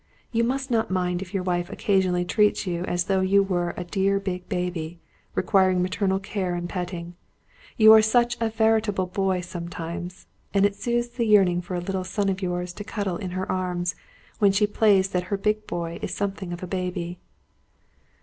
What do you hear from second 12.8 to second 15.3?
cuddle in her arms, when she plays that